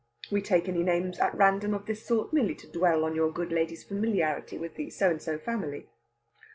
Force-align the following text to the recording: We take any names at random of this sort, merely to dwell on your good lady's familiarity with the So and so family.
We 0.31 0.41
take 0.41 0.67
any 0.67 0.81
names 0.81 1.19
at 1.19 1.35
random 1.37 1.75
of 1.75 1.85
this 1.85 2.03
sort, 2.03 2.33
merely 2.33 2.55
to 2.55 2.67
dwell 2.71 3.05
on 3.05 3.15
your 3.15 3.31
good 3.31 3.51
lady's 3.51 3.83
familiarity 3.83 4.57
with 4.57 4.73
the 4.73 4.89
So 4.89 5.11
and 5.11 5.21
so 5.21 5.37
family. 5.37 5.89